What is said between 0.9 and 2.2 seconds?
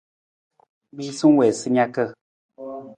Miisa wii sa naka.